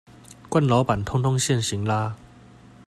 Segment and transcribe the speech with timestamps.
[0.49, 2.15] 慣老闆通通現形啦